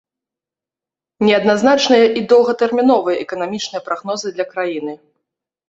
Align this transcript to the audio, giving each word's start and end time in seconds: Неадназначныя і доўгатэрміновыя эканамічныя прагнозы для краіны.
Неадназначныя 1.27 2.05
і 2.21 2.25
доўгатэрміновыя 2.33 3.15
эканамічныя 3.27 3.81
прагнозы 3.91 4.27
для 4.35 4.51
краіны. 4.53 4.93